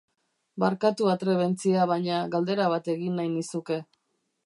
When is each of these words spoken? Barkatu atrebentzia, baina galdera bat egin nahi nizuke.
Barkatu 0.63 1.09
atrebentzia, 1.11 1.85
baina 1.93 2.19
galdera 2.37 2.73
bat 2.75 2.93
egin 2.97 3.21
nahi 3.23 3.33
nizuke. 3.39 3.83